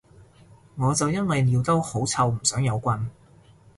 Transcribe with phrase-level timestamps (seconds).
[0.77, 3.07] 我就因為尿兜好臭唔想有棍